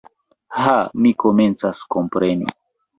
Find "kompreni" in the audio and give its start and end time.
1.97-2.55